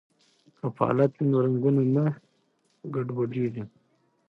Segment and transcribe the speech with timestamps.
[0.57, 2.05] که پالت وي نو رنګونه نه
[2.93, 3.63] ګډوډیږي.